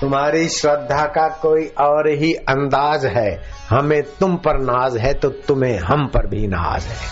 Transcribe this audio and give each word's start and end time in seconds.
तुम्हारी 0.00 0.48
श्रद्धा 0.48 1.04
का 1.06 1.28
कोई 1.42 1.66
और 1.80 2.08
ही 2.08 2.32
अंदाज 2.48 3.06
है 3.06 3.30
हमें 3.70 4.02
तुम 4.20 4.36
पर 4.36 4.58
नाज 4.60 4.96
है 4.96 5.12
तो 5.14 5.28
तुम्हें 5.48 5.78
हम 5.78 6.06
पर 6.06 6.26
भी 6.26 6.46
नाज 6.46 6.84
है 6.84 7.06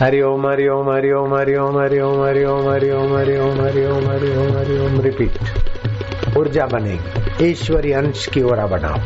हरि 0.00 0.20
ओम 0.22 0.46
हरि 0.46 0.66
ओम 0.68 0.90
हरि 0.90 1.12
ओम 1.12 1.34
हरि 1.34 1.54
ओम 1.56 1.80
हरि 1.80 1.98
ओम 2.00 2.20
हरि 2.22 2.44
ओम 2.50 2.68
हरि 2.70 2.90
ओम 2.90 3.16
हरि 3.16 3.36
ओम 3.36 3.60
हरि 3.60 3.86
ओम 3.86 4.10
हरि 4.10 4.36
ओम 4.36 4.56
हरि 4.58 4.78
ओम 4.78 5.00
रिपीट 5.00 6.36
ऊर्जा 6.38 6.66
बनेगी 6.66 7.48
ईश्वरी 7.50 7.92
अंश 7.92 8.26
की 8.26 8.42
ओर 8.42 8.66
बनाओ 8.66 9.00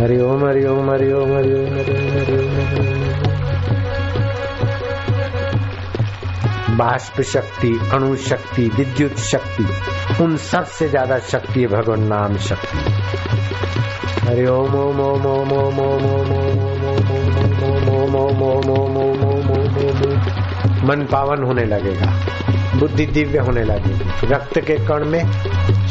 हरि 0.00 0.20
ओम 0.20 0.46
हरि 0.46 0.66
ओम 0.66 0.90
हरि 0.90 1.12
ओम 1.12 1.32
बाष्प 6.76 7.20
शक्ति 7.24 7.68
अणु 7.94 8.14
शक्ति 8.22 8.68
विद्युत 8.76 9.16
शक्ति 9.22 9.64
उन 10.22 10.36
सबसे 10.44 10.88
ज़्यादा 10.88 11.18
शक्ति 11.28 11.60
है 11.60 11.66
भगवान 11.68 12.06
नाम 12.06 12.36
शक्ति 12.46 12.78
हरि 14.24 14.46
ओम 14.48 14.74
ओम 14.76 15.00
ओम 15.00 15.26
ओम 15.26 15.52
ओम 15.52 15.80
ओम 15.80 16.04
ओम 16.04 16.32
ओम 18.14 18.16
ओम 18.16 18.42
ओम 18.42 18.72
ओम 18.72 18.96
ओम 18.98 19.34
मन 20.88 21.06
पावन 21.12 21.42
होने 21.42 21.64
लगेगा 21.66 22.10
बुद्धि 22.78 23.06
दिव्य 23.08 23.38
होने 23.46 23.64
लगेगी 23.64 24.26
रक्त 24.26 24.58
के 24.66 24.76
कण 24.86 25.04
में 25.10 25.22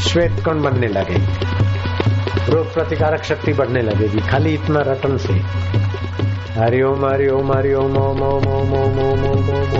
श्वेत 0.03 0.43
कण 0.45 0.61
बनने 0.61 0.87
लगेगी 0.89 2.51
रोग 2.51 2.73
प्रतिकारक 2.73 3.23
शक्ति 3.23 3.53
बढ़ने 3.53 3.81
लगेगी 3.81 4.27
खाली 4.29 4.53
इतना 4.53 4.81
रटन 4.87 5.17
से 5.25 5.33
हरि 6.59 6.81
ओम 6.83 7.05
हरि 7.05 7.27
ओम 7.29 7.53
हरि 7.53 7.73
ओम 7.75 7.97
ओम 7.97 8.21
ओम 8.23 8.47
ओम 8.47 8.73
ओम 8.73 8.99
ओम 8.99 9.25
ओम 9.25 9.49
ओम 9.49 9.49
ओम 9.51 9.72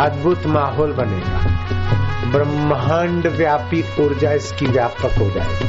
अद्भुत 0.00 0.46
माहौल 0.46 0.92
बनेगा 0.92 2.30
ब्रह्मांड 2.30 3.26
व्यापी 3.26 3.82
ऊर्जा 4.02 4.32
इसकी 4.32 4.66
व्यापक 4.66 5.18
हो 5.18 5.28
जाएगी 5.30 5.68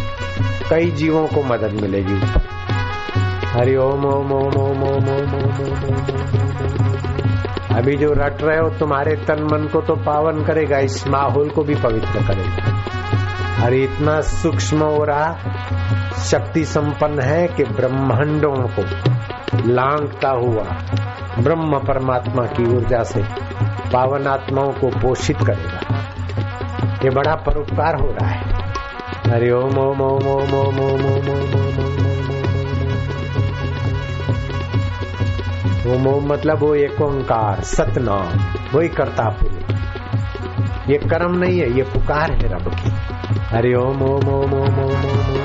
कई 0.70 0.90
जीवों 0.92 1.26
को 1.28 1.44
मदद 1.44 1.73
मिलेगी 1.82 2.16
हरि 3.50 3.76
ओम 3.78 4.06
ओम 4.06 4.32
ओम 4.34 4.58
ओम 4.59 4.84
ओम 4.84 5.09
ओम 5.09 5.36
ओम 5.36 5.94
अभी 7.76 7.95
जो 7.98 8.12
रट 8.14 8.42
रहे 8.42 8.58
हो 8.58 8.70
तुम्हारे 8.80 9.16
तन 9.28 9.44
मन 9.52 9.67
को 9.73 9.82
तो 9.82 9.95
पावन 10.06 10.44
करेगा 10.45 10.80
इस 10.82 11.08
माहौल 11.08 11.50
को 11.50 11.64
भी 11.64 11.76
पवित्र 11.84 12.26
करेगा 12.28 13.66
अरे 13.66 13.84
इतना 13.84 14.20
सूक्ष्म 14.32 14.84
हो 14.84 15.04
रहा 15.04 16.14
शक्ति 16.23 16.66
संपन्न 16.66 17.22
है 17.22 17.48
कि 17.48 17.64
ब्रह्मांडों 17.73 18.56
को 18.78 19.67
लांगता 19.67 20.30
हुआ 20.30 20.64
ब्रह्म 21.39 21.80
परमात्मा 21.86 22.45
की 22.48 22.66
ऊर्जा 22.76 23.04
से 23.04 23.23
पावन 23.91 24.28
आत्माओं 24.28 24.72
को 24.73 24.89
पोषित 25.00 25.38
करेगा 25.47 25.80
ये 27.03 27.09
बड़ा 27.11 27.36
परोपकार 27.45 28.00
हो 28.02 28.11
रहा 28.11 28.30
है 28.30 28.53
हरि 29.27 29.50
ओम 29.52 29.77
ओम 29.80 30.02
ओम 30.02 30.27
ओम 30.27 30.53
ओम 30.55 30.80
ओम 30.80 31.05
ओम 31.05 31.30
ओम 31.30 31.55
ओम 35.88 36.08
ओम 36.08 36.27
मतलब 36.27 36.59
वो 36.59 36.73
एक 36.77 37.02
ओंकार 37.02 37.61
सतनाम 37.66 38.39
वही 38.73 38.89
करता 38.92 39.30
पुरुष 39.39 40.89
ये 40.89 40.97
कर्म 41.09 41.38
नहीं 41.38 41.59
है 41.59 41.72
ये 41.77 41.83
पुकार 41.94 42.31
है 42.31 42.53
रब 42.53 42.70
की 42.75 42.89
हरि 43.53 43.73
ओम 43.75 44.02
ओम 44.03 44.30
ओम 44.30 44.53
ओम 44.53 44.80
ओम 44.83 45.05
ओम 45.05 45.45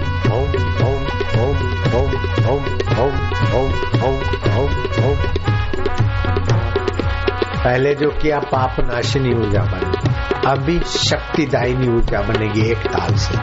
पहले 7.63 7.93
जो 7.95 8.09
किया 8.21 8.39
पाप 8.51 8.79
नाशिनी 8.85 9.33
ऊर्जा 9.39 9.63
बनी 9.71 10.47
अभी 10.49 10.79
शक्तिदायिनी 10.91 11.87
ऊर्जा 11.95 12.21
बनेगी 12.27 12.61
एक 12.71 12.87
ताल 12.93 13.15
से 13.25 13.37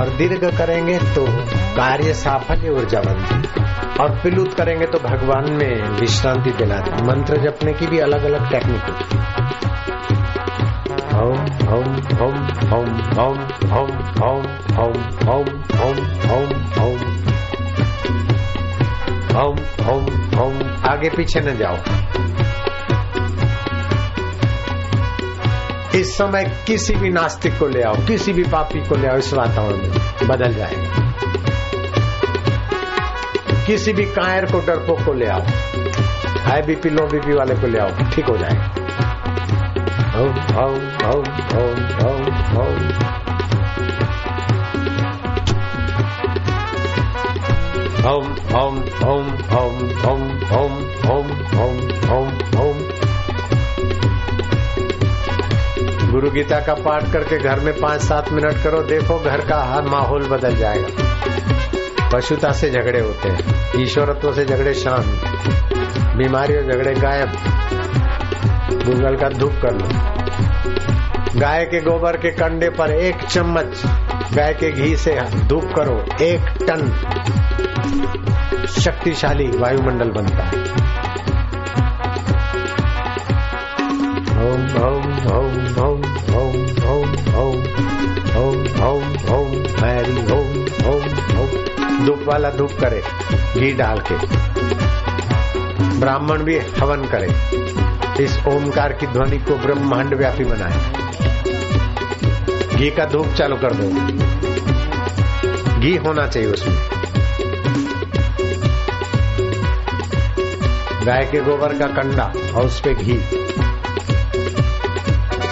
और 0.00 0.08
दीर्घ 0.18 0.44
करेंगे 0.58 0.98
तो 1.14 1.24
कार्य 1.76 2.14
साफल्य 2.14 2.70
ऊर्जा 2.80 3.00
बनती 3.06 3.66
और 4.02 4.10
पिलुत 4.22 4.54
करेंगे 4.56 4.86
तो 4.86 4.98
भगवान 5.08 5.52
में 5.52 5.98
विश्रांति 6.00 6.50
दिलाती 6.58 7.02
मंत्र 7.06 7.36
जपने 7.44 7.72
की 7.80 7.86
भी 7.86 7.98
अलग 8.08 8.24
अलग 8.30 8.50
टेक्निक 8.50 8.82
होती 8.88 9.16
ओम 11.18 11.40
ओम 11.76 11.88
ओम 12.24 12.36
ओम 12.78 12.90
ओम 13.24 13.38
ओम 13.78 13.90
ओम 14.28 14.42
ओम 14.78 14.96
ओम 15.28 15.48
ओम 15.84 15.98
ओम 16.32 16.48
ओम 16.84 17.06
ओम 19.42 19.58
ओम 19.92 20.40
ओम 20.42 20.62
आगे 20.90 21.10
पीछे 21.16 21.40
न 21.40 21.56
जाओ 21.58 21.76
इस 25.94 26.16
समय 26.18 26.44
किसी 26.66 26.94
भी 26.94 27.10
नास्तिक 27.10 27.58
को 27.58 27.66
ले 27.68 27.82
आओ 27.82 28.06
किसी 28.06 28.32
भी 28.32 28.42
पापी 28.52 28.80
को 28.88 28.96
ले 28.96 29.08
आओ 29.08 29.16
इस 29.18 29.32
वातावरण 29.34 29.76
में 29.82 30.28
बदल 30.28 30.54
जाएगा 30.54 31.06
किसी 33.66 33.92
भी 33.92 34.04
कायर 34.14 34.44
को 34.52 34.58
डरपोक 34.66 35.04
को 35.04 35.12
ले 35.12 35.26
आओ 35.26 35.42
हाई 36.46 36.62
बीपी 36.66 36.90
लो 36.90 37.06
बीपी 37.06 37.34
वाले 37.34 37.54
को 37.60 37.66
ले 37.66 37.78
आओ 37.78 38.10
ठीक 38.14 38.28
हो 38.28 38.36
जाएगा 38.38 38.86
ओम 40.18 40.38
ओम 40.64 40.76
ओम 41.08 41.26
ओम 41.56 42.26
ओम 42.58 42.86
ओम 48.08 48.26
ओम 48.56 48.76
ओम 49.08 49.26
ओम 50.58 50.74
ओम 51.10 51.30
ओम 51.58 51.76
ओम 52.12 52.28
ओम 52.60 52.76
गुरु 56.08 56.30
गीता 56.30 56.60
का 56.60 56.74
पाठ 56.74 57.12
करके 57.12 57.38
घर 57.38 57.60
में 57.60 57.80
पाँच 57.80 58.00
सात 58.00 58.32
मिनट 58.32 58.62
करो, 58.62 58.82
देखो 58.82 59.18
घर 59.18 59.40
का 59.40 59.62
हर 59.62 59.82
माहौल 59.82 60.22
बदल 60.22 60.56
जाएगा। 60.56 62.08
पशुता 62.12 62.52
से 62.52 62.70
झगड़े 62.70 63.00
होते 63.00 63.28
हैं, 63.28 63.64
ईश्वरत्व 63.80 64.32
से 64.32 64.44
झगड़े 64.44 64.74
शांत 64.74 65.20
बीमारियों 66.16 66.62
झगड़े 66.62 66.94
गायब, 66.94 67.28
गूगल 68.86 69.16
का 69.16 69.28
धूप 69.28 69.52
कर 69.52 69.74
लो। 69.74 69.88
गाय 71.40 71.64
के 71.64 71.80
गोबर 71.80 72.16
के 72.16 72.30
कंडे 72.30 72.68
पर 72.68 72.90
एक 72.90 73.16
चम्मच, 73.16 73.82
गाय 74.34 74.54
के 74.54 74.70
घी 74.70 74.96
से 74.96 75.20
धूप 75.20 75.64
करो, 75.76 76.24
एक 76.24 76.40
टन। 76.40 76.92
शक्तिशाली 78.66 79.46
वायुमंडल 79.46 80.10
बनता 80.10 80.42
है। 80.44 80.87
धूप 92.06 92.24
वाला 92.28 92.50
धूप 92.50 92.72
करे, 92.72 93.02
घी 93.60 93.72
डाल 93.72 93.98
के। 93.98 94.14
ब्राह्मण 95.98 96.42
भी 96.42 96.58
हवन 96.58 97.04
करे। 97.04 97.26
इस 98.24 98.38
ओमकार 98.48 98.92
की 98.92 99.06
ध्वनि 99.06 99.38
को 99.38 99.56
ब्रह्मांड 99.56 100.14
व्यापी 100.14 100.44
बनाए। 100.44 100.92
घी 102.76 102.90
का 102.90 103.04
धूप 103.04 103.28
चालू 103.28 103.56
कर 103.56 103.72
दो। 103.72 103.88
घी 105.80 105.96
होना 105.96 106.26
चाहिए 106.26 106.52
उसमें। 106.52 106.78
गाय 111.06 111.28
के 111.32 111.40
गोबर 111.40 111.78
का 111.78 111.86
कंडा 111.86 112.32
और 112.54 112.66
उस 112.66 112.80
पे 112.80 112.94
घी। 112.94 113.47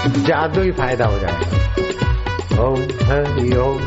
जादू 0.06 0.62
ही 0.62 0.70
फ़ायदा 0.73 1.05
हो 1.05 1.19
जाएगा 1.19 2.64
ओम 2.64 2.82
हरि 3.08 3.56
ओम 3.56 3.81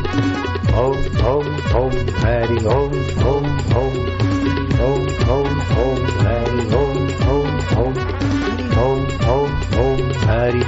ओम 0.80 0.98
ओम 1.28 1.46
ओम 1.76 1.94
हरि 2.18 2.58
ओम 2.74 2.92
ओम 3.28 3.46
ओम 3.76 3.94
ओम 4.86 5.02
ओम 5.30 5.48
ओम 5.80 5.98
हरि 6.20 6.64
ओम 6.78 6.98
ओम 7.30 7.48
ओम 7.80 7.94
ओम 8.80 9.00
ओम 9.30 9.50
ओम 9.80 10.00
हरि 10.26 10.62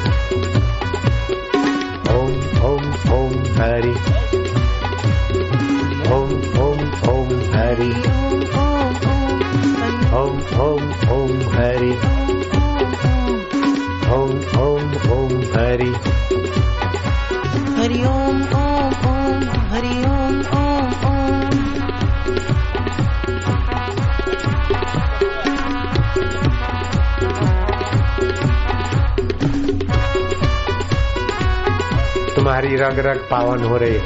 ओम 2.12 2.32
ओम 2.62 2.84
ओम 3.12 3.32
हरि 3.58 3.94
ओम 6.12 6.30
ओम 6.62 6.80
ओम 7.10 7.30
हरि 7.54 7.92
ओम 10.14 10.34
ओम 10.62 10.82
ओम 11.12 11.32
हरि 11.54 11.71
हरि 15.72 15.86
हरि 17.76 18.00
ओम 18.04 18.40
ओम 18.56 18.90
ओम 19.10 19.44
हरि 19.70 19.92
ओम 20.06 20.34
ओम 20.56 20.90
ओम 21.04 21.54
तुम्हारी 32.34 32.76
रग 32.76 32.98
रग 32.98 33.26
पावन 33.30 33.64
हो 33.64 33.76
रही 33.76 33.94
है। 33.94 34.02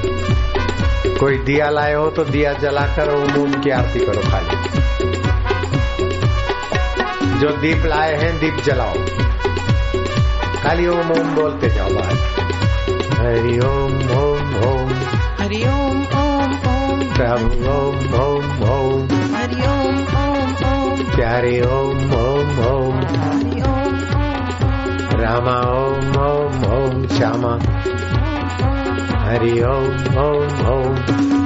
कोई 1.18 1.38
दिया 1.38 1.70
लाए 1.70 1.94
हो 1.94 2.08
तो 2.10 2.24
दिया 2.24 2.52
जलाकर 2.52 3.14
ओम 3.14 3.42
ओम 3.42 3.60
की 3.62 3.70
आरती 3.70 4.06
करो 4.06 4.30
खाली। 4.30 4.56
जो 7.38 7.56
दीप 7.56 7.86
लाए 7.86 8.14
हैं 8.16 8.38
दीप 8.38 8.64
जलाओ। 8.64 9.25
खाली 10.62 10.86
ओम 10.88 11.10
ओम 11.12 11.34
बोलते 11.34 11.68
जाओ 11.76 11.90
बाहर 11.94 12.44
हरि 13.18 13.58
ओम 13.66 13.94
ओम 14.16 14.54
ओम 14.66 14.90
हरि 15.40 15.62
ओम 15.68 16.00
ओम 16.20 16.54
ओम 16.72 17.04
प्रभु 17.14 17.70
ओम 17.72 18.14
ओम 18.20 18.64
ओम 18.70 19.14
हरि 19.34 19.60
ओम 19.68 20.00
ओम 20.22 20.52
ओम 20.72 21.04
प्यारे 21.14 21.54
ओम 21.70 22.14
ओम 22.20 22.60
ओम 22.66 23.00
रामा 25.20 25.58
ओम 25.76 26.16
ओम 26.24 26.64
ओम 26.72 27.06
श्यामा 27.16 27.52
हरि 29.26 29.60
ओम 29.70 30.18
ओम 30.24 30.64
ओम 30.72 31.45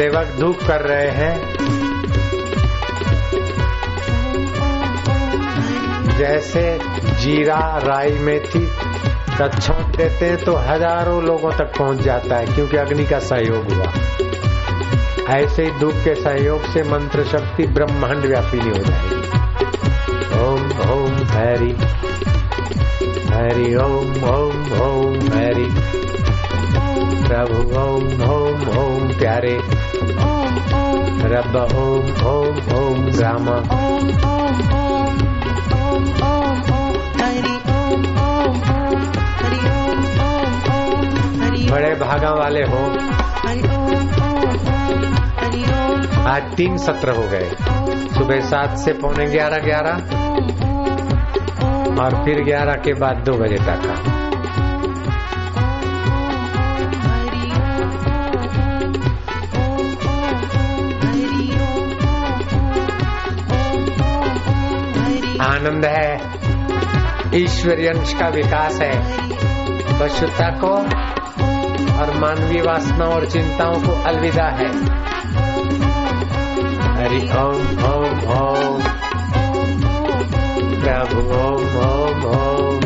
सेवक 0.00 0.28
धूप 0.40 0.58
कर 0.66 0.80
रहे 0.80 1.08
हैं। 1.08 1.34
जैसे 6.18 6.62
जीरा 7.20 7.58
राई 7.84 8.10
मेथी 8.10 8.64
का 9.38 9.48
छोंक 9.48 9.96
देते 9.96 10.36
तो 10.36 10.54
हज़ारों 10.56 11.22
लोगों 11.22 11.50
तक 11.52 11.72
पहुँच 11.78 12.00
जाता 12.00 12.36
है, 12.36 12.46
क्योंकि 12.46 12.76
अग्नि 12.76 13.04
का 13.04 13.18
सहयोग 13.18 13.72
हुआ। 13.72 13.92
ऐसे 15.36 15.64
ही 15.64 15.70
धूप 15.70 15.94
के 15.94 16.14
सहयोग 16.14 16.72
से 16.72 16.82
मंत्र 16.82 17.24
शक्ति 17.24 17.66
ब्रह्मांड 17.66 18.24
व्यापिनी 18.24 18.70
हो 18.70 18.78
जाएगी। 18.78 19.20
ओम 20.40 20.64
ओम, 20.90 21.14
हरि। 21.26 21.72
हरि 23.30 23.74
ओम 23.74 24.24
ओम 24.24 24.80
ओम, 24.80 25.14
हरि। 25.32 25.68
प्रभु 27.30 27.58
ओम 27.80 28.22
ओम 28.28 28.62
ओम 28.78 29.08
प्यारे 29.18 29.52
ओम 30.28 30.56
ओम 30.78 31.20
रब 31.32 31.56
ओम 31.82 32.08
ओम 32.30 32.56
ओम 32.78 33.04
रामा 33.18 33.54
ओम 33.76 34.08
ओम 34.30 34.56
ओम 34.78 35.20
ओम 35.80 36.08
ओम 36.30 36.58
ओम 36.78 36.96
हरि 37.20 37.54
ओम 37.74 38.08
ओम 38.24 38.58
ओम 38.72 39.06
हरि 39.42 39.60
ओम 39.74 40.02
ओम 40.26 40.58
ओम 40.76 41.42
हरि 41.42 41.64
बड़े 41.70 41.94
भागा 42.04 42.32
वाले 42.42 42.62
हो 42.74 42.82
हरि 43.46 43.62
ओम 43.78 44.12
ओम 44.28 44.58
ओम 44.76 45.18
हरि 45.40 45.64
ओम 45.80 46.26
आज 46.34 46.54
तीन 46.56 46.76
सत्र 46.86 47.16
हो 47.20 47.28
गए 47.34 47.50
सुबह 48.18 48.40
सात 48.50 48.76
से 48.84 48.92
पौने 49.04 49.26
ग्यारह 49.36 49.66
ग्यारह 49.68 50.18
और 52.02 52.24
फिर 52.24 52.42
ग्यारह 52.44 52.82
के 52.88 52.94
बाद 53.04 53.24
दो 53.26 53.38
बजे 53.38 53.58
तक 53.68 53.86
का 53.86 54.19
आनंद 65.40 65.86
है। 65.86 66.14
ईश्वरीय 67.34 67.88
अंश 67.88 68.14
का 68.14 68.28
विकास 68.28 68.80
है। 68.82 68.92
पशुता 70.00 70.50
को 70.50 70.72
और 72.00 72.18
मानवीय 72.18 72.62
वासना 72.62 73.04
और 73.04 73.26
चिंताओं 73.26 73.74
को 73.74 74.02
अलविदा 74.02 74.44
है। 74.44 75.00
हरि 76.94 77.30
ओम 77.38 77.84
ओम 77.84 78.38
ओम। 78.38 78.82
प्रभु 80.82 81.20
ओम 81.20 81.76
ओम 81.86 82.24
ओम। 82.24 82.80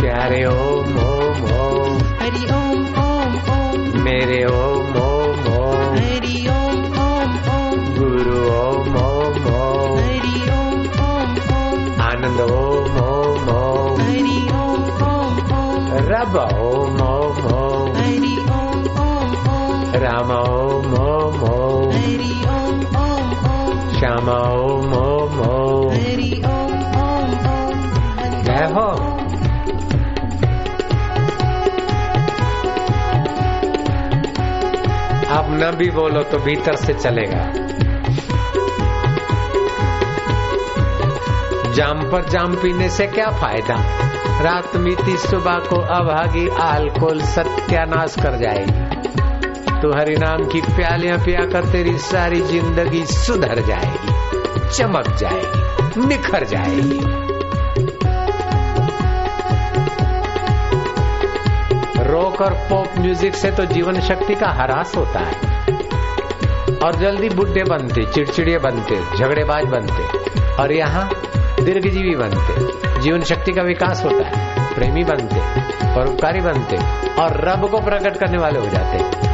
प्यारे 0.00 0.44
ओम 0.44 0.98
ओम 0.98 1.44
ओम। 1.60 1.98
हरि 1.98 2.46
ओम 2.54 2.86
ओम 3.04 3.34
ओम। 3.34 4.02
मेरे 4.02 4.44
ओम 4.44 5.02
ओम। 5.02 5.15
ओम 16.16 16.22
रब 16.22 16.36
ओम 16.36 17.00
ओम 17.00 17.54
ओम 17.54 17.96
हरि 17.96 18.36
ओम 18.40 18.84
ओम 19.00 19.32
ओम 19.48 19.92
राम 19.94 20.30
ओम 20.30 20.94
ओम 20.94 21.42
ओम 21.42 21.90
हरि 21.92 22.44
ओम 22.48 22.80
ओम 22.96 23.32
ओम 23.46 23.98
श्याम 23.98 24.28
ओम 24.28 24.92
ओम 24.92 25.40
ओम 25.40 25.90
हरि 25.92 26.42
ओम 26.46 26.74
ओम 27.00 27.34
ओम 27.48 27.80
हरि 28.20 28.42
जय 28.42 28.64
हो 28.74 29.16
अब 35.36 35.46
न 35.50 35.76
भी 35.78 35.90
बोलो 35.90 36.22
तो 36.22 36.38
भीतर 36.38 36.76
से 36.76 36.94
चलेगा। 36.94 37.52
जाम 41.72 42.10
पर 42.10 42.28
जाम 42.28 42.54
पीने 42.54 42.90
से 42.90 43.06
क्या 43.06 43.30
फ़ायदा? 43.30 44.05
रात 44.36 44.76
बीती 44.76 45.16
सुबह 45.18 45.58
को 45.58 45.76
अभागी 45.92 46.46
अल्कोहल 46.62 47.20
सत्यानाश 47.24 48.14
कर 48.18 48.36
जाएगी? 48.36 49.80
तो 49.80 49.92
हरि 49.92 50.16
नाम 50.16 50.44
की 50.44 50.60
प्यालियाँ 50.60 51.18
पिया 51.18 51.44
कर, 51.46 51.64
तेरी 51.64 51.96
सारी 51.98 52.40
ज़िंदगी 52.40 53.04
सुधर 53.06 53.60
जाएगी, 53.66 54.68
चमक 54.68 55.08
जाएगी, 55.16 56.06
निखर 56.06 56.44
जाएगी। 56.44 57.00
रॉक 62.10 62.40
और 62.40 62.54
पॉप 62.70 62.98
म्यूज़िक 62.98 63.34
से 63.34 63.50
तो 63.50 63.64
जीवन 63.64 64.00
शक्ति 64.00 64.34
का 64.34 64.48
हरास 64.52 64.96
होता 64.96 65.20
है। 65.20 65.34
और 66.78 66.94
जल्दी 66.94 67.28
बुढ़े 67.28 67.64
बनते 67.64 68.04
चिड़चिड़िए 68.04 68.58
बनते, 68.58 69.00
झगड़ेबाज 69.16 69.64
बनते, 69.64 70.02
और 70.62 70.72
यहाँ 70.72 71.08
दीर्घजीवी 71.60 72.14
बनते। 72.14 72.85
जीवन 73.00 73.20
शक्ति 73.20 73.52
का 73.52 73.62
विकास 73.62 74.04
होता 74.04 74.28
है। 74.28 74.74
प्रेमी 74.74 75.04
बनते, 75.04 75.40
परोपकारी 75.94 76.40
बनते 76.40 76.76
और 77.22 77.40
रब 77.48 77.68
को 77.70 77.80
प्रकट 77.80 78.16
करने 78.16 78.38
वाले 78.38 78.58
हो 78.58 78.66
जाते 78.66 79.26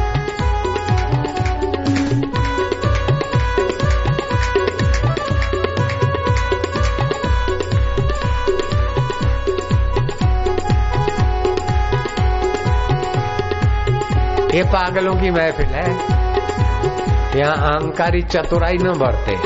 ये 14.57 14.63
पागलों 14.63 15.15
की 15.15 15.29
महफिल 15.31 15.65
है। 15.65 15.89
यहाँ 17.39 17.55
अहंकारी 17.57 18.21
चतुराई 18.21 18.77
न 18.77 18.93
बरते, 18.97 19.37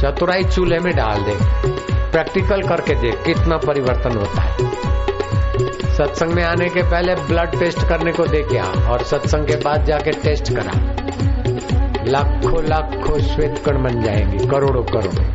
चतुराई 0.00 0.44
चूल्हे 0.44 0.78
में 0.78 0.94
डाल 0.96 1.22
दे। 1.22 1.71
प्रैक्टिकल 2.12 2.62
करके 2.62 2.94
देख 2.94 3.22
कितना 3.26 3.56
परिवर्तन 3.56 4.18
होता 4.18 4.42
है। 4.42 4.56
सत्संग 5.96 6.32
में 6.32 6.44
आने 6.44 6.68
के 6.68 6.82
पहले 6.82 7.14
ब्लड 7.14 7.58
टेस्ट 7.58 7.88
करने 7.88 8.12
को 8.12 8.26
दे 8.26 8.42
क्या 8.42 8.64
और 8.64 9.02
सत्संग 9.02 9.46
के 9.46 9.56
बाद 9.56 9.84
जाके 9.84 10.10
टेस्ट 10.10 10.52
करा। 10.52 10.72
लाखों 12.04 12.64
लाखों 12.64 13.20
श्वेत 13.20 13.62
कण 13.66 13.82
बन 13.82 14.02
जाएँगे 14.02 14.46
करोड़ों 14.46 14.82
करोड़ों। 14.82 15.26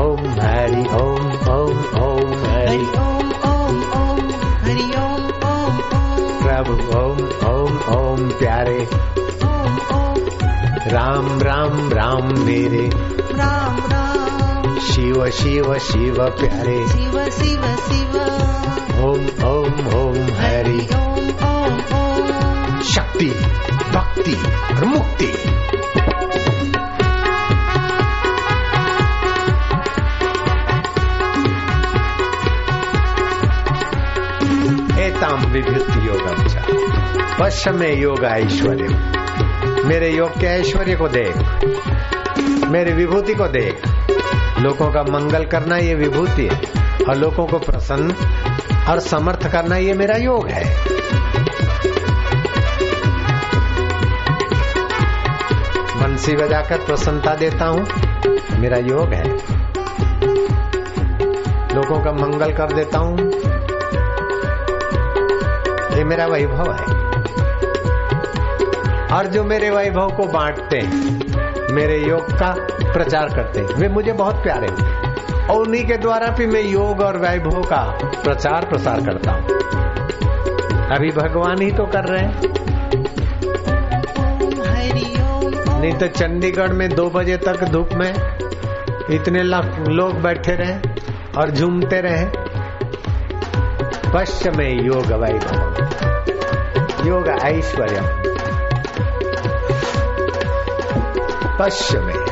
ओम 0.00 0.40
हरि 0.40 0.80
ओम 0.80 1.32
ओम 1.54 1.78
ओम 2.02 2.32
हरि 2.32 2.78
ओम 2.78 3.32
ओम 3.50 3.82
ओम 4.02 4.30
हरि 4.30 4.92
ओम 4.96 5.50
ओम 5.50 5.78
ओम। 5.78 6.38
प्रभु 6.42 6.98
ओम 6.98 7.50
ओम 7.50 7.78
ओम 7.96 8.28
प्यारे। 8.28 8.88
ओम 9.44 9.78
ओम। 9.98 10.14
राम 10.86 11.42
राम 11.42 11.92
राम 11.92 12.38
मेरे। 12.38 12.90
राम 13.34 13.76
राम। 13.76 14.23
शिव 14.94 15.30
शिव 15.30 15.78
शिव 15.78 16.14
प्यारे। 16.14 16.88
शिव 16.88 17.30
शिव 17.30 17.62
शिव। 17.76 18.16
ओम 19.04 19.46
ओम 19.48 19.86
ओम 19.96 20.14
हरि। 20.14 20.88
ओम 20.94 21.28
ओम 21.48 21.74
ओम। 21.74 22.82
शक्ति 22.82 23.26
भक्ति 23.94 24.34
और 24.74 24.84
मुक्ति। 24.84 25.24
एताम 35.02 35.44
विभूति 35.44 36.08
योगम 36.08 36.44
पश्चिम 37.40 37.74
में 37.76 38.00
योग 38.00 38.24
ऐश्वर्य। 38.24 38.88
मेरे 39.84 40.16
योग 40.16 40.30
के 40.30 40.46
ऐश्वर्य 40.46 40.96
को 40.96 41.08
देख। 41.08 41.36
मेरी 42.68 42.92
विभूति 42.92 43.34
को 43.34 43.48
देख। 43.48 43.82
लोगों 44.64 44.90
का 44.92 45.02
मंगल 45.02 45.44
करना 45.44 45.76
ये 45.76 45.94
विभूति 45.94 46.46
है। 46.46 46.60
और 47.04 47.16
लोगों 47.16 47.46
को 47.46 47.58
प्रसन्न 47.58 48.14
और 48.88 49.00
समर्थ 49.00 49.52
करना 49.52 49.76
ये 49.76 49.92
मेरा 49.92 50.16
योग 50.16 50.48
है। 50.48 50.64
बंसी 55.96 56.36
बजाकर 56.36 56.78
प्रसन्नता 56.78 57.34
देता 57.34 57.64
हूँ 57.64 57.86
मेरा 58.60 58.78
योग 58.78 59.12
है। 59.12 59.28
लोगों 61.74 62.00
का 62.04 62.12
मंगल 62.12 62.52
कर 62.52 62.72
देता 62.72 62.98
हूँ, 62.98 63.18
ये 65.96 66.04
मेरा 66.04 66.26
वैभव 66.26 66.72
है। 66.72 66.86
और 69.12 69.26
जो 69.26 69.44
मेरे 69.44 69.70
वैभव 69.70 70.10
को 70.10 70.26
बांटते 70.26 70.78
हैं, 70.78 71.72
मेरे 71.72 71.98
योग 71.98 72.32
का 72.32 72.54
प्रचार 72.94 73.28
करते 73.28 73.60
हैं। 73.60 73.66
वे 73.66 73.88
मुझे 73.88 74.12
बहुत 74.12 74.34
प्यारे 74.34 74.66
हैं। 74.70 75.14
और 75.48 75.60
उन्हीं 75.60 75.86
के 75.86 75.96
द्वारा 75.96 76.26
भी 76.26 76.46
मैं 76.46 76.62
योग 76.62 77.00
और 77.00 77.16
वैभव 77.16 77.62
का 77.62 77.98
प्रचार 78.24 78.64
प्रसार 78.64 79.00
करता 79.00 79.32
हूँ। 79.32 79.44
अभी 80.96 81.10
भगवान 81.10 81.62
ही 81.62 81.70
तो 81.72 81.86
कर 81.86 82.04
रहे 82.04 82.22
हैं। 82.22 82.40
नहीं 85.80 85.92
तो 85.92 86.06
चंडीगढ़ 86.06 86.72
में 86.72 86.90
दो 86.90 87.10
बजे 87.10 87.36
तक 87.36 87.64
धूप 87.64 87.88
में 87.94 88.38
इतने 89.10 89.42
लाख 89.42 89.78
लोग 89.88 90.22
बैठे 90.22 90.52
रहे 90.52 90.78
और 91.38 91.50
झूमते 91.50 92.00
रहे। 92.00 92.26
पश्चिम 94.12 94.56
में 94.56 94.84
योग 94.84 95.06
वैभव। 95.06 95.74
योग 97.06 97.28
ऐश्वर्य। 97.28 98.00
पश्चिम 101.58 102.04
में। 102.04 102.23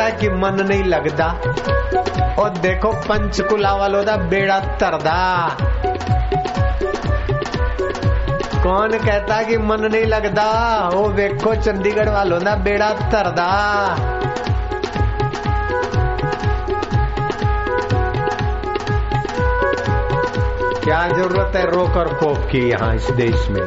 कहता 0.00 0.12
है 0.12 0.20
कि 0.20 0.28
मन 0.30 0.60
नहीं 0.60 0.84
लगता। 0.84 1.26
और 2.40 2.50
देखो 2.58 2.92
पंचकुला 3.08 3.72
वालों 3.76 4.02
का 4.04 4.16
बेड़ा 4.28 4.58
तरदा। 4.80 5.16
कौन 8.62 8.96
कहता 8.98 9.42
कि 9.42 9.58
मन 9.58 9.84
नहीं 9.84 10.06
लगता? 10.06 10.46
वो 10.94 11.08
देखो 11.12 11.54
चंडीगढ़ 11.56 12.08
वालों 12.08 12.40
का 12.40 12.54
बेड़ा 12.64 12.88
तरदा। 13.12 13.48
क्या 20.84 21.06
ज़रूरत 21.08 21.56
है 21.56 21.64
रोक 21.70 21.96
और 21.96 22.12
पोप 22.14 22.48
की 22.52 22.68
यहाँ 22.70 22.94
इस 22.94 23.10
देश 23.20 23.48
में? 23.50 23.66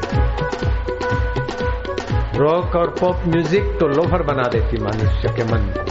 रॉक 2.35 2.75
और 2.75 2.95
पॉप 2.99 3.23
म्यूज़िक 3.27 3.77
तो 3.79 3.87
लोफर 3.87 4.23
बना 4.23 4.47
देती 4.49 4.77
मनुष्य 4.81 5.33
के 5.35 5.43
मन 5.43 5.73
को। 5.77 5.82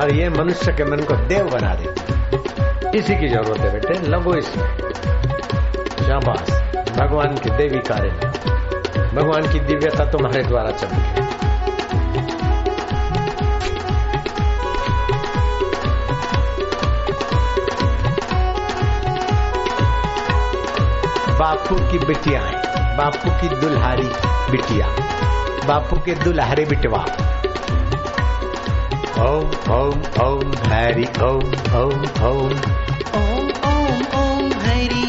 और 0.00 0.12
ये 0.14 0.28
मनुष्य 0.28 0.72
के 0.72 0.84
मन 0.84 1.00
को 1.00 1.14
देव 1.28 1.48
बना 1.50 1.74
देती 1.74 2.98
इसी 2.98 3.14
की 3.16 3.28
ज़रूरत 3.28 3.60
है 3.60 3.72
बेटे 3.72 4.08
लगो 4.08 4.34
इसमें 4.34 4.66
शाबाश। 6.06 6.50
भगवान 6.98 7.36
की 7.36 7.50
देवी 7.50 7.78
कार्य 7.88 8.10
भगवान 9.14 9.52
की 9.52 9.60
दिव्यता 9.60 10.04
तुम्हारे 10.10 10.42
द्वारा 10.42 10.70
है 10.70 11.24
बापू 21.38 21.74
की 21.90 21.98
बिटिया 22.06 22.40
बापू 22.96 23.30
की 23.40 23.48
दुल्हारी 23.60 24.08
बिटिया, 24.50 24.86
बापू 25.66 25.96
के 25.96 26.14
दुल्हारे 26.14 26.64
बिटवा। 26.64 27.04
ओम 29.16 29.52
ओम 29.72 30.00
ओम 30.22 30.50
हरि 30.70 31.04
ओम 31.24 31.52
ओम 31.76 32.02
ओम 32.26 32.50
ओम 33.18 33.46
ओम 33.68 34.02
ओम 34.18 34.50
हरि 34.64 35.04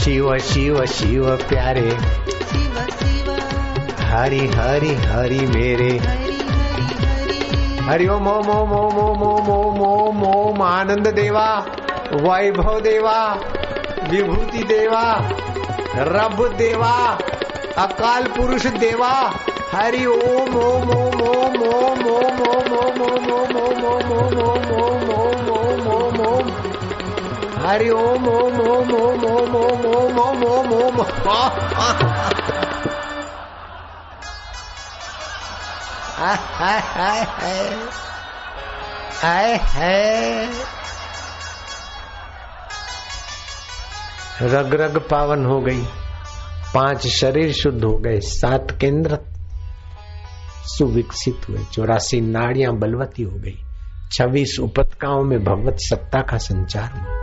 शिव 0.00 0.36
शिव 0.38 0.84
शिव 0.94 1.26
प्यारे 1.48 1.90
शिव 1.90 2.80
शिव 2.96 3.30
हरि 4.10 4.40
हरि 4.56 4.94
हरि 5.04 5.38
मेरे 5.46 5.90
हरि 7.86 8.08
ओम 8.08 8.28
ओम 8.28 8.50
ओम 8.56 8.72
ओम 8.80 8.98
ओम 8.98 9.22
ओम 9.28 9.52
ओम 9.52 9.80
ओम 9.90 10.24
ओम 10.32 10.62
आनंद 10.62 11.08
देवा 11.14 11.46
वैभव 12.26 12.80
देवा 12.80 13.16
विभूति 14.10 14.62
देवा 14.74 15.06
रब 16.12 16.46
देवा 16.58 16.92
अकाल 17.78 18.26
पुरुष 18.36 18.66
देवा 18.80 19.12
हरि 19.74 20.04
ओम 20.04 20.56
ओम 20.56 20.90
ओम 20.92 21.20
ओम 21.26 21.62
ओम 21.62 22.02
ओम 22.02 22.32
ओम 22.32 22.72
ओम 22.72 22.72
ओम 22.72 23.06
ओम 23.06 23.56
ओम 23.56 23.56
ओम 23.56 24.66
ओम 24.72 24.72
ओम 24.72 25.06
ओम 25.10 25.48
ओम 25.50 25.50
ओम 25.50 25.86
ओम 25.92 26.18
ओम 26.26 26.50
हरि 27.62 27.88
ओम 27.90 28.28
ओम 28.28 28.60
ओम 28.60 28.92
ओम 28.94 29.24
ओम 29.24 29.56
ओम 29.56 29.86
ओम 29.86 30.44
ओम 30.44 30.72
ओम 30.72 31.00
ओम 31.00 31.00
हाय 39.22 39.56
हाय 39.56 40.46
रग 44.42 44.74
रग 44.74 44.98
पावन 45.10 45.44
हो 45.46 45.60
गई 45.60 45.82
पाँच 46.74 47.06
शरीर 47.06 47.52
शुद्ध 47.52 47.84
हो 47.84 47.96
गए 47.96 48.20
सात 48.20 48.78
केंद्र 48.80 49.18
सुविकसित 50.64 51.48
हुए। 51.48 51.64
चौरासी 51.64 52.20
नाड़ियाँ 52.20 52.72
बलवती 52.72 53.22
हो 53.22 53.38
गई। 53.38 53.64
छब्बीस 54.12 54.58
उपत्यकाओं 54.60 55.24
में 55.24 55.44
भगवत 55.44 55.76
सत्ता 55.78 56.20
का 56.20 56.36
संचार 56.36 56.92
हुआ। 56.92 57.22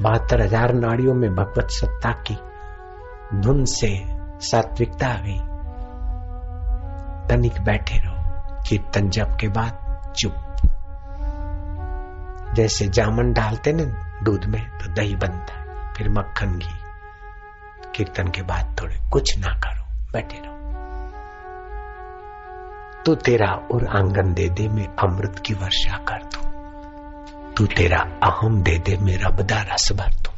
बहत्तर 0.00 0.42
हज़ार 0.42 0.74
नाड़ियों 0.74 1.14
में 1.14 1.34
भगवत 1.34 1.66
सत्ता 1.70 2.10
की 2.10 2.34
धुन 3.40 3.64
से 3.64 4.04
सात्विकता 4.46 5.06
आ 5.06 5.16
गई। 5.16 5.38
तनिक 7.28 7.60
बैठे 7.60 7.98
रहो। 7.98 8.14
कीर्तन 8.68 9.08
जप 9.08 9.36
के 9.40 9.48
बाद 9.48 9.84
चुप। 10.16 10.34
जैसे 12.54 12.86
जामन 12.88 13.32
डालते 13.32 13.72
ना, 13.72 13.84
दूध 14.24 14.44
में 14.44 14.78
तो 14.78 14.92
दही 14.92 15.16
बनता 15.16 15.54
है। 15.54 15.92
फिर 15.92 16.08
मक्खन 16.08 16.58
घी। 16.58 16.84
कीर्तन 17.94 18.28
के 18.28 18.42
बाद 18.42 18.76
थोड़े 18.80 18.96
कुछ 19.12 19.38
ना 19.38 19.48
करो। 19.48 20.12
बैठे 20.12 20.38
रहो। 20.38 20.53
तू 23.06 23.14
तेरा 23.14 23.52
और 23.72 23.86
आँगन 23.86 24.34
दे 24.34 24.48
दे 24.48 24.68
मैं 24.68 24.86
अमृत 24.86 25.42
की 25.46 25.54
वर्षा 25.54 25.96
कर 25.96 26.18
दू। 26.22 26.44
तू 27.52 27.66
तेरा 27.66 27.98
अहम 28.22 28.62
दे 28.62 28.78
दे 28.78 28.96
मैं 28.96 29.18
रबदा 29.18 29.62
रस 29.62 29.92
भर 29.92 30.08
दू। 30.08 30.33